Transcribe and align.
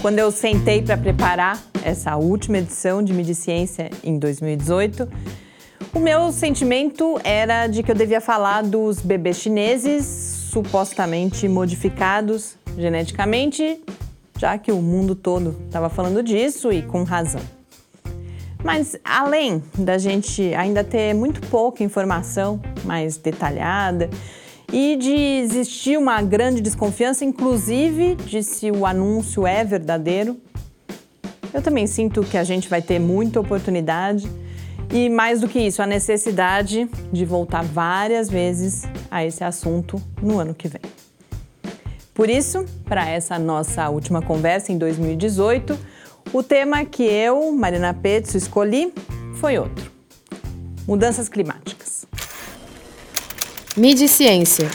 Quando 0.00 0.18
eu 0.18 0.30
sentei 0.30 0.80
para 0.80 0.96
preparar 0.96 1.62
essa 1.84 2.16
última 2.16 2.56
edição 2.56 3.02
de 3.02 3.12
Mídia 3.12 3.34
Ciência 3.34 3.90
em 4.02 4.18
2018, 4.18 5.06
o 5.92 5.98
meu 5.98 6.32
sentimento 6.32 7.20
era 7.22 7.66
de 7.66 7.82
que 7.82 7.90
eu 7.90 7.94
devia 7.94 8.20
falar 8.20 8.62
dos 8.62 9.00
bebês 9.00 9.36
chineses 9.36 10.06
supostamente 10.06 11.46
modificados 11.46 12.56
geneticamente, 12.78 13.78
já 14.38 14.56
que 14.56 14.72
o 14.72 14.80
mundo 14.80 15.14
todo 15.14 15.54
estava 15.66 15.90
falando 15.90 16.22
disso 16.22 16.72
e 16.72 16.80
com 16.80 17.02
razão. 17.02 17.42
Mas 18.64 18.96
além 19.04 19.62
da 19.76 19.98
gente 19.98 20.54
ainda 20.54 20.82
ter 20.82 21.12
muito 21.12 21.42
pouca 21.48 21.84
informação 21.84 22.58
mais 22.84 23.18
detalhada 23.18 24.08
e 24.72 24.96
de 24.96 25.12
existir 25.12 25.98
uma 25.98 26.22
grande 26.22 26.60
desconfiança, 26.60 27.24
inclusive 27.24 28.14
de 28.14 28.42
se 28.42 28.70
o 28.70 28.86
anúncio 28.86 29.46
é 29.46 29.64
verdadeiro, 29.64 30.36
eu 31.52 31.60
também 31.60 31.86
sinto 31.86 32.22
que 32.22 32.36
a 32.36 32.44
gente 32.44 32.68
vai 32.68 32.80
ter 32.80 32.98
muita 32.98 33.40
oportunidade 33.40 34.30
e, 34.92 35.08
mais 35.08 35.40
do 35.40 35.48
que 35.48 35.58
isso, 35.58 35.82
a 35.82 35.86
necessidade 35.86 36.88
de 37.12 37.24
voltar 37.24 37.62
várias 37.62 38.28
vezes 38.28 38.84
a 39.10 39.24
esse 39.24 39.42
assunto 39.42 40.00
no 40.22 40.38
ano 40.38 40.54
que 40.54 40.68
vem. 40.68 40.82
Por 42.14 42.28
isso, 42.28 42.64
para 42.84 43.08
essa 43.08 43.38
nossa 43.38 43.88
última 43.88 44.20
conversa 44.20 44.72
em 44.72 44.78
2018, 44.78 45.78
o 46.32 46.42
tema 46.42 46.84
que 46.84 47.02
eu, 47.02 47.50
Marina 47.52 47.94
Petzo, 47.94 48.36
escolhi 48.36 48.92
foi 49.34 49.58
outro: 49.58 49.90
mudanças 50.86 51.28
climáticas. 51.28 51.79
Mídia 53.76 54.06
e 54.06 54.08
Ciência. 54.08 54.68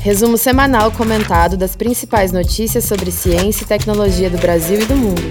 Resumo 0.00 0.36
semanal 0.36 0.92
comentado 0.92 1.56
das 1.56 1.74
principais 1.74 2.30
notícias 2.30 2.84
sobre 2.84 3.10
ciência 3.10 3.64
e 3.64 3.66
tecnologia 3.66 4.28
do 4.28 4.36
Brasil 4.36 4.78
e 4.82 4.84
do 4.84 4.94
mundo. 4.94 5.22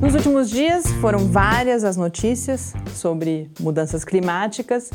Nos 0.00 0.14
últimos 0.14 0.48
dias 0.48 0.90
foram 0.94 1.18
várias 1.30 1.84
as 1.84 1.98
notícias 1.98 2.72
sobre 2.94 3.50
mudanças 3.60 4.02
climáticas 4.02 4.90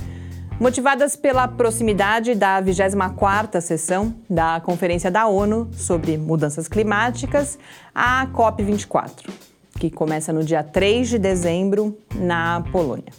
motivadas 0.60 1.16
pela 1.16 1.48
proximidade 1.48 2.34
da 2.34 2.60
24ª 2.60 3.62
sessão 3.62 4.16
da 4.28 4.60
Conferência 4.60 5.12
da 5.12 5.28
ONU 5.28 5.70
sobre 5.74 6.18
Mudanças 6.18 6.68
Climáticas, 6.68 7.60
a 7.94 8.26
COP24, 8.34 9.30
que 9.78 9.90
começa 9.90 10.34
no 10.34 10.44
dia 10.44 10.64
3 10.64 11.10
de 11.10 11.20
dezembro 11.20 11.98
na 12.16 12.64
Polônia. 12.72 13.14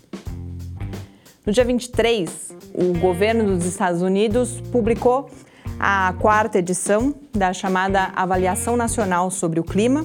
No 1.46 1.52
dia 1.52 1.64
23, 1.64 2.54
o 2.74 2.98
governo 2.98 3.56
dos 3.56 3.64
Estados 3.64 4.02
Unidos 4.02 4.60
publicou 4.72 5.30
a 5.80 6.12
quarta 6.20 6.58
edição 6.58 7.14
da 7.32 7.52
chamada 7.52 8.12
Avaliação 8.14 8.76
Nacional 8.76 9.30
sobre 9.30 9.60
o 9.60 9.64
Clima, 9.64 10.04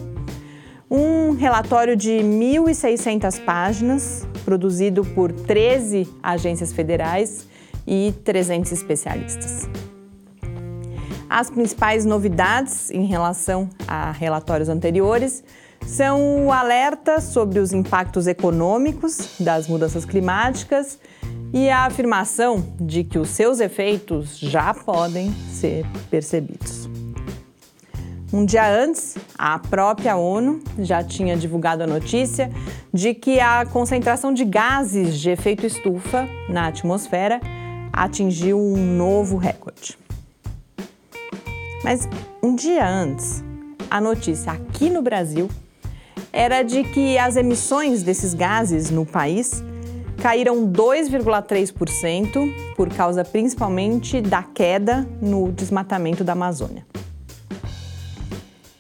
um 0.90 1.32
relatório 1.32 1.96
de 1.96 2.12
1.600 2.12 3.44
páginas, 3.44 4.28
produzido 4.46 5.04
por 5.04 5.32
13 5.32 6.08
agências 6.22 6.72
federais 6.72 7.48
e 7.88 8.14
300 8.24 8.72
especialistas. 8.72 9.68
As 11.28 11.50
principais 11.50 12.06
novidades 12.06 12.92
em 12.92 13.06
relação 13.06 13.68
a 13.88 14.12
relatórios 14.12 14.70
anteriores 14.70 15.44
são 15.86 16.46
o 16.46 16.52
alerta 16.52 17.20
sobre 17.22 17.60
os 17.60 17.74
impactos 17.74 18.28
econômicos 18.28 19.36
das 19.40 19.68
mudanças 19.68 20.06
climáticas 20.06 20.98
e 21.54 21.70
a 21.70 21.86
afirmação 21.86 22.66
de 22.80 23.04
que 23.04 23.20
os 23.20 23.30
seus 23.30 23.60
efeitos 23.60 24.40
já 24.40 24.74
podem 24.74 25.32
ser 25.52 25.86
percebidos. 26.10 26.90
Um 28.32 28.46
dia 28.46 28.68
antes, 28.68 29.16
a 29.38 29.60
própria 29.60 30.18
ONU 30.18 30.60
já 30.80 31.04
tinha 31.04 31.38
divulgado 31.38 31.84
a 31.84 31.88
notícia 31.88 32.50
de 32.92 33.14
que 33.14 33.40
a 33.40 33.64
concentração 33.64 34.34
de 34.34 34.44
gases 34.44 35.20
de 35.20 35.30
efeito 35.30 35.68
estufa 35.68 36.28
na 36.50 36.66
atmosfera 36.66 37.40
atingiu 37.92 38.60
um 38.60 38.76
novo 38.98 39.38
recorde. 39.38 40.00
Mas 41.84 42.10
um 42.42 42.56
dia 42.56 42.88
antes, 42.88 43.44
a 43.88 44.02
notícia 44.02 44.54
aqui 44.54 44.90
no 44.90 45.04
Brasil 45.04 45.48
era 46.34 46.64
de 46.64 46.84
que 46.84 47.16
as 47.20 47.36
emissões 47.36 48.02
desses 48.02 48.34
gases 48.34 48.90
no 48.90 49.06
país 49.06 49.64
caíram 50.18 50.68
2,3% 50.68 52.76
por 52.76 52.90
causa 52.90 53.24
principalmente 53.24 54.20
da 54.20 54.42
queda 54.42 55.08
no 55.22 55.52
desmatamento 55.52 56.24
da 56.24 56.34
Amazônia. 56.34 56.86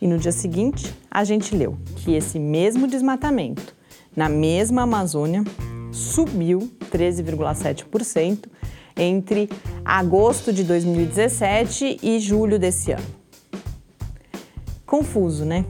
E 0.01 0.07
no 0.07 0.17
dia 0.17 0.31
seguinte, 0.31 0.93
a 1.09 1.23
gente 1.23 1.55
leu 1.55 1.77
que 1.97 2.15
esse 2.15 2.39
mesmo 2.39 2.87
desmatamento 2.87 3.75
na 4.15 4.27
mesma 4.27 4.81
Amazônia 4.81 5.43
subiu 5.91 6.71
13,7% 6.91 8.47
entre 8.97 9.47
agosto 9.85 10.51
de 10.51 10.63
2017 10.63 11.99
e 12.01 12.19
julho 12.19 12.57
desse 12.57 12.91
ano. 12.91 13.05
Confuso, 14.85 15.45
né? 15.45 15.65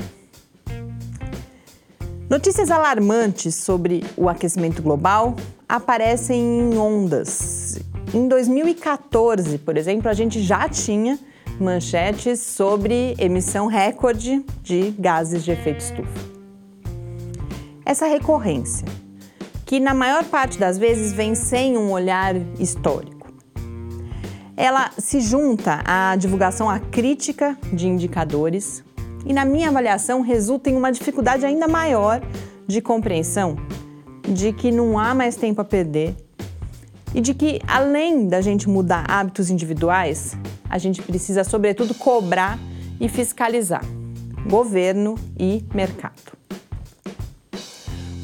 Notícias 2.30 2.72
alarmantes 2.72 3.54
sobre 3.56 4.04
o 4.16 4.30
aquecimento 4.30 4.82
global 4.82 5.36
aparecem 5.68 6.40
em 6.42 6.78
ondas. 6.78 7.80
Em 8.14 8.28
2014, 8.28 9.58
por 9.58 9.78
exemplo, 9.78 10.10
a 10.10 10.14
gente 10.14 10.42
já 10.42 10.68
tinha 10.70 11.20
manchetes 11.60 12.40
sobre 12.40 13.14
emissão 13.20 13.68
recorde 13.68 14.44
de 14.64 14.92
gases 14.92 15.44
de 15.44 15.52
efeito 15.52 15.82
estufa. 15.82 16.34
Essa 17.86 18.08
recorrência, 18.08 18.88
que 19.66 19.80
na 19.80 19.94
maior 19.94 20.24
parte 20.24 20.58
das 20.58 20.78
vezes 20.78 21.12
vem 21.12 21.36
sem 21.36 21.78
um 21.78 21.92
olhar 21.92 22.36
histórico, 22.58 23.28
ela 24.56 24.92
se 24.98 25.20
junta 25.20 25.82
à 25.86 26.16
divulgação 26.16 26.70
acrítica 26.70 27.58
de 27.72 27.88
indicadores 27.88 28.84
e, 29.26 29.34
na 29.34 29.46
minha 29.46 29.70
avaliação, 29.70 30.22
resulta 30.22 30.70
em 30.70 30.76
uma 30.76 30.92
dificuldade 30.92 31.46
ainda 31.46 31.68
maior 31.68 32.22
de 32.68 32.82
compreensão 32.82 33.56
de 34.28 34.54
que 34.54 34.72
não 34.72 34.98
há 34.98 35.14
mais 35.14 35.36
tempo 35.36 35.62
a 35.62 35.66
perder 35.66 36.16
e 37.14 37.22
de 37.22 37.34
que, 37.34 37.60
além 37.68 38.28
da 38.28 38.42
gente 38.42 38.68
mudar 38.68 39.06
hábitos 39.10 39.50
individuais, 39.50 40.36
a 40.70 40.78
gente 40.78 41.02
precisa, 41.02 41.44
sobretudo, 41.44 41.94
cobrar 41.94 42.58
e 43.00 43.08
fiscalizar 43.08 43.84
governo 44.50 45.16
e 45.38 45.64
mercado. 45.74 46.34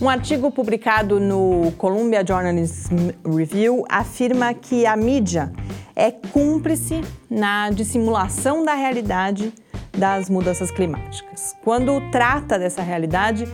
Um 0.02 0.08
artigo 0.08 0.50
publicado 0.50 1.20
no 1.20 1.74
Columbia 1.78 2.26
Journalism 2.26 3.10
Review 3.26 3.84
afirma 3.90 4.54
que 4.54 4.86
a 4.86 4.96
mídia 4.96 5.52
é 5.96 6.10
cúmplice 6.10 7.02
na 7.30 7.70
dissimulação 7.70 8.64
da 8.64 8.74
realidade 8.76 9.54
das 10.00 10.30
mudanças 10.30 10.72
climáticas, 10.72 11.56
quando 11.62 12.02
trata 12.10 12.58
dessa 12.58 12.82
realidade 12.82 13.48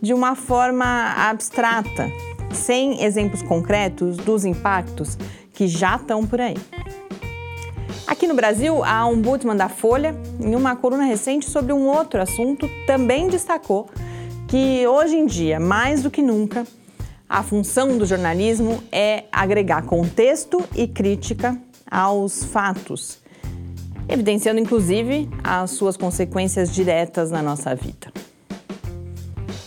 de 0.00 0.12
uma 0.12 0.34
forma 0.34 1.14
abstrata, 1.16 2.10
sem 2.52 3.02
exemplos 3.02 3.40
concretos 3.40 4.16
dos 4.16 4.44
impactos 4.44 5.16
que 5.54 5.68
já 5.68 5.96
estão 5.96 6.26
por 6.26 6.40
aí. 6.40 6.56
Aqui 8.06 8.26
no 8.26 8.34
Brasil, 8.34 8.82
a 8.84 9.06
Ombudsman 9.06 9.56
da 9.56 9.68
Folha, 9.68 10.14
em 10.40 10.54
uma 10.56 10.74
coluna 10.74 11.04
recente 11.04 11.48
sobre 11.48 11.72
um 11.72 11.86
outro 11.86 12.20
assunto, 12.20 12.68
também 12.86 13.28
destacou 13.28 13.88
que 14.48 14.86
hoje 14.86 15.16
em 15.16 15.24
dia, 15.24 15.60
mais 15.60 16.02
do 16.02 16.10
que 16.10 16.20
nunca, 16.20 16.66
a 17.28 17.42
função 17.42 17.96
do 17.96 18.04
jornalismo 18.04 18.82
é 18.90 19.24
agregar 19.32 19.82
contexto 19.82 20.62
e 20.74 20.86
crítica 20.86 21.56
aos 21.90 22.44
fatos, 22.44 23.21
evidenciando 24.12 24.60
inclusive 24.60 25.28
as 25.42 25.70
suas 25.70 25.96
consequências 25.96 26.72
diretas 26.72 27.30
na 27.30 27.42
nossa 27.42 27.74
vida. 27.74 28.12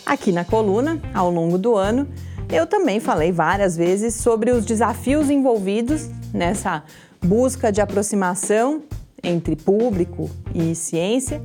Aqui 0.05 0.31
na 0.31 0.45
coluna, 0.45 1.01
ao 1.13 1.31
longo 1.31 1.57
do 1.57 1.75
ano, 1.75 2.07
eu 2.51 2.67
também 2.67 2.99
falei 2.99 3.31
várias 3.31 3.75
vezes 3.75 4.13
sobre 4.13 4.51
os 4.51 4.63
desafios 4.63 5.31
envolvidos 5.31 6.09
nessa 6.31 6.83
busca 7.23 7.71
de 7.71 7.81
aproximação 7.81 8.83
entre 9.23 9.55
público 9.55 10.29
e 10.53 10.75
ciência 10.75 11.41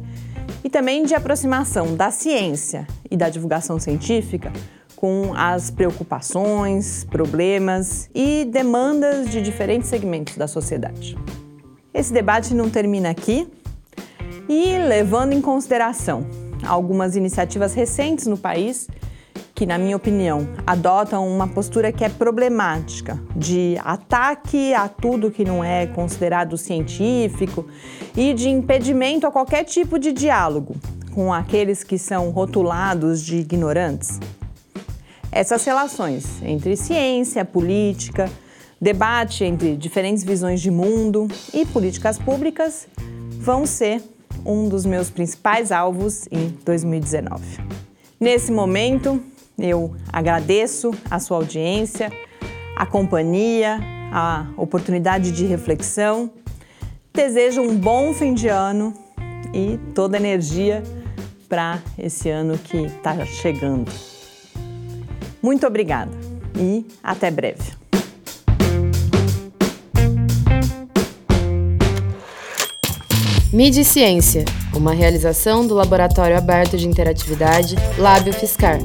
e 0.62 0.68
também 0.68 1.04
de 1.04 1.14
aproximação 1.14 1.96
da 1.96 2.10
ciência 2.10 2.86
e 3.10 3.16
da 3.16 3.30
divulgação 3.30 3.78
científica 3.80 4.52
com 4.94 5.32
as 5.34 5.70
preocupações, 5.70 7.04
problemas 7.04 8.10
e 8.14 8.44
demandas 8.44 9.30
de 9.30 9.40
diferentes 9.40 9.88
segmentos 9.88 10.36
da 10.36 10.46
sociedade. 10.46 11.16
Esse 11.92 12.12
debate 12.12 12.54
não 12.54 12.70
termina 12.70 13.10
aqui 13.10 13.48
e 14.48 14.78
levando 14.78 15.32
em 15.32 15.40
consideração 15.40 16.24
algumas 16.64 17.16
iniciativas 17.16 17.74
recentes 17.74 18.26
no 18.26 18.36
país 18.38 18.88
que, 19.54 19.66
na 19.66 19.76
minha 19.76 19.96
opinião, 19.96 20.48
adotam 20.66 21.26
uma 21.26 21.48
postura 21.48 21.92
que 21.92 22.04
é 22.04 22.08
problemática, 22.08 23.20
de 23.34 23.76
ataque 23.84 24.72
a 24.72 24.88
tudo 24.88 25.30
que 25.30 25.44
não 25.44 25.62
é 25.64 25.86
considerado 25.86 26.56
científico 26.56 27.66
e 28.16 28.32
de 28.32 28.48
impedimento 28.48 29.26
a 29.26 29.30
qualquer 29.30 29.64
tipo 29.64 29.98
de 29.98 30.12
diálogo 30.12 30.76
com 31.12 31.32
aqueles 31.32 31.82
que 31.82 31.98
são 31.98 32.30
rotulados 32.30 33.20
de 33.20 33.38
ignorantes. 33.38 34.20
Essas 35.32 35.64
relações 35.64 36.40
entre 36.42 36.76
ciência, 36.76 37.44
política, 37.44 38.30
debate 38.80 39.44
entre 39.44 39.76
diferentes 39.76 40.24
visões 40.24 40.60
de 40.60 40.70
mundo 40.70 41.28
e 41.52 41.66
políticas 41.66 42.18
públicas 42.18 42.88
vão 43.38 43.66
ser 43.66 44.02
um 44.44 44.68
dos 44.68 44.86
meus 44.86 45.10
principais 45.10 45.70
alvos 45.70 46.26
em 46.30 46.48
2019. 46.64 47.42
Nesse 48.18 48.50
momento, 48.50 49.22
eu 49.58 49.94
agradeço 50.10 50.92
a 51.10 51.18
sua 51.18 51.36
audiência, 51.36 52.10
a 52.74 52.86
companhia, 52.86 53.78
a 54.12 54.46
oportunidade 54.56 55.32
de 55.32 55.44
reflexão. 55.44 56.30
Desejo 57.12 57.60
um 57.60 57.76
bom 57.76 58.14
fim 58.14 58.32
de 58.32 58.48
ano 58.48 58.94
e 59.52 59.78
toda 59.94 60.16
energia 60.16 60.82
para 61.48 61.80
esse 61.98 62.30
ano 62.30 62.56
que 62.56 62.78
está 62.78 63.26
chegando. 63.26 63.90
Muito 65.42 65.66
obrigada 65.66 66.12
e 66.56 66.86
até 67.02 67.30
breve. 67.30 67.79
E 73.52 73.84
Ciência, 73.84 74.44
uma 74.72 74.94
realização 74.94 75.66
do 75.66 75.74
Laboratório 75.74 76.38
Aberto 76.38 76.76
de 76.76 76.86
Interatividade 76.86 77.74
Lábio 77.98 78.32
Fiscar. 78.32 78.78